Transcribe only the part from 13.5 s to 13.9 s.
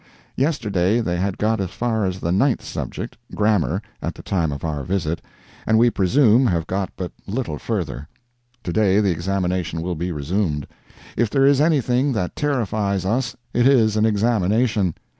it